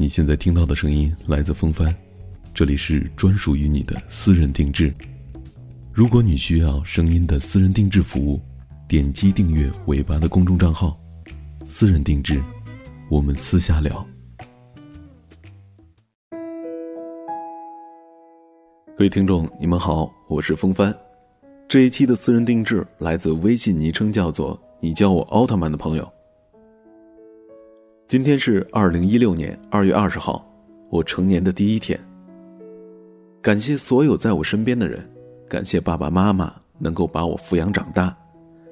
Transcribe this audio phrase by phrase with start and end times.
[0.00, 1.94] 你现在听到的声音来自风帆，
[2.54, 4.90] 这里是专属于你的私人定制。
[5.92, 8.40] 如果你需要声音的私人定制服务，
[8.88, 10.98] 点击订阅尾巴的公众账号，
[11.68, 12.42] 私人定制，
[13.10, 14.02] 我们私下聊。
[18.96, 20.96] 各位听众，你们好，我是风帆。
[21.68, 26.10] 这一期的私人定制来自微信昵称叫做“你叫我奥特曼”的朋友。
[28.10, 30.44] 今天是二零一六年二月二十号，
[30.88, 31.96] 我成年的第一天。
[33.40, 35.08] 感谢所有在我身边的人，
[35.48, 38.12] 感谢爸爸妈妈能够把我抚养长大，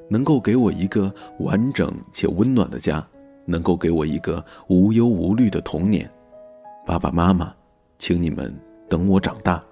[0.08, 3.06] 能够给我一个完整且温暖的家，
[3.44, 6.10] 能够给我一个无忧无虑的童年。
[6.84, 7.55] 爸爸妈妈，
[7.96, 8.52] 请你们
[8.88, 9.62] 等我长大。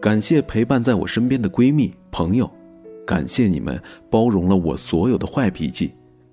[0.00, 2.50] 感谢陪伴在我身边的闺蜜朋友，
[3.06, 3.78] 感谢你们
[4.08, 5.92] 包容了我所有的坏脾气。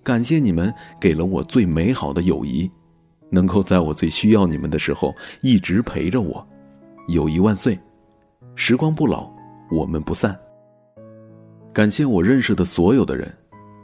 [0.10, 2.68] 感谢你们给了我最美好的友谊，
[3.30, 6.44] 能够在我最需要你们的时候一直陪着我。
[7.10, 7.78] 友谊万岁，
[8.56, 9.32] 时光不老，
[9.70, 10.36] 我们不散。
[11.72, 13.32] 感谢我认识的所有的人，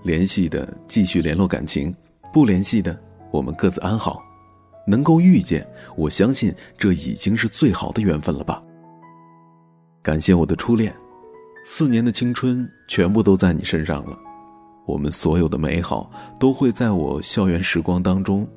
[0.01, 1.95] 联系的继续联络感情，
[2.33, 4.19] 不联系的我们各自安好。
[4.87, 5.63] 能够遇见，
[5.95, 8.63] 我相信这已经是最好的缘分了吧。
[10.01, 10.91] 感谢我的初恋，
[11.63, 14.17] 四年的青春全部都在你身上了。
[14.85, 18.47] 我们所有的美好都会在我校园时光当中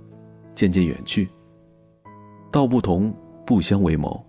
[0.54, 1.28] 渐渐远去。
[2.50, 3.14] 道不同
[3.46, 4.24] 不相为谋。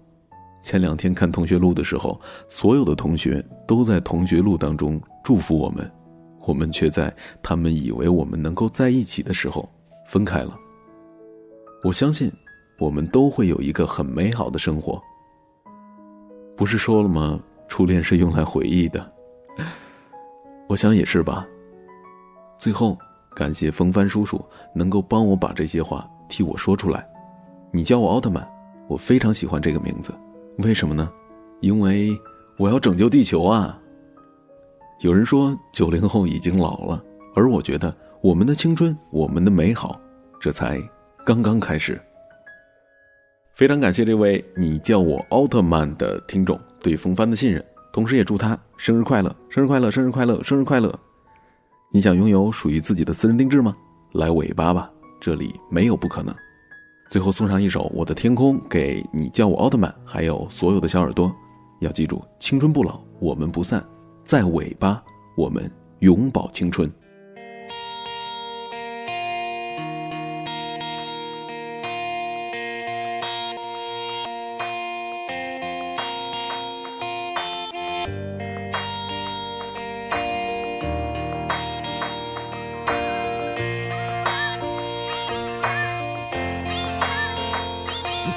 [0.61, 2.19] 前两天看同学录的时候，
[2.49, 5.89] 所有的同学都在同学录当中祝福我们，
[6.45, 9.67] 我们却在他们以为我们能够在一起的时候
[10.05, 10.57] 分开了。
[11.81, 12.29] 我相信，
[12.77, 15.01] 我们都会有一个很美好的生活。
[16.57, 17.39] 不是说了吗？
[17.69, 19.13] 初恋是用来回忆的。
[20.67, 21.47] 我想也是吧。
[22.59, 22.97] 最后，
[23.33, 24.43] 感谢风帆叔叔
[24.75, 27.07] 能够帮我把这些话替我说出来。
[27.71, 28.45] 你叫我奥特曼，
[28.89, 30.13] 我非常喜欢这个名字。
[30.57, 31.09] 为什么呢？
[31.61, 32.09] 因为
[32.57, 33.79] 我要拯救地球啊！
[34.99, 37.01] 有人说九零后已经老了，
[37.33, 39.97] 而我觉得我们的青春，我们的美好，
[40.41, 40.77] 这才
[41.25, 41.97] 刚刚开始。
[43.55, 50.99] 非常感谢这位你叫我奥特曼的听众对风帆的信任，同时也祝他生日快乐，生日快乐，生日快乐，生日快乐。
[51.91, 53.75] 你想拥有属于自己的私人定制吗？
[54.11, 56.35] 来尾巴吧，这里没有不可能。
[57.09, 61.33] 最后送上一首《我的天空》，给你叫我奥特曼，还有所有的小耳朵，
[61.79, 63.83] 要记住，青春不老，我们不散，
[64.23, 65.03] 在尾巴，
[65.35, 65.69] 我们
[66.01, 66.87] 永葆青春。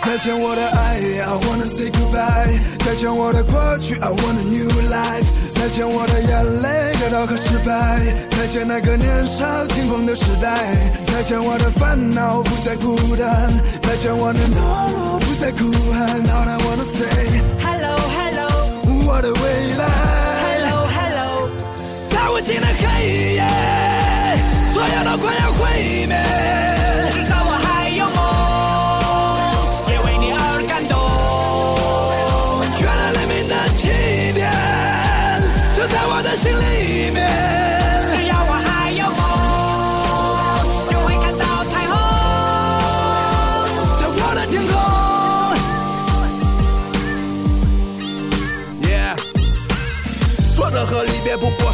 [0.04, 2.60] 再见我的爱，I wanna say goodbye。
[2.84, 5.54] 再见我的过去，I want a new life。
[5.54, 8.00] 再见我的眼泪、得到和失败。
[8.30, 10.74] 再见那个年少轻狂的时代。
[11.06, 13.52] 再见我的烦恼，不再孤单。
[13.82, 16.20] 再见我的懦弱，不再哭喊。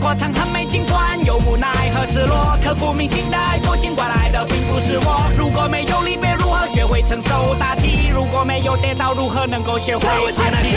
[0.00, 5.30] 过程很美，尽管有无奈和失落，刻骨铭心的爱过，尽管来的并不是我。
[5.36, 8.08] 如果没有离别，如何学会承受打击？
[8.08, 10.68] 如果没有跌倒，如何能够学会爬起？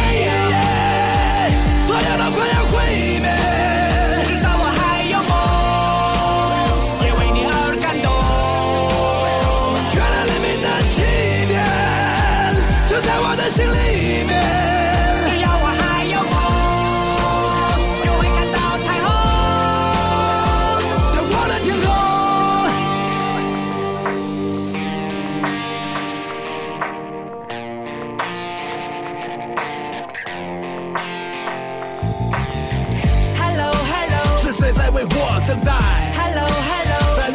[1.88, 3.93] 所有都快要毁灭。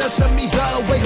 [0.09, 0.57] 神秘的
[0.87, 0.98] 味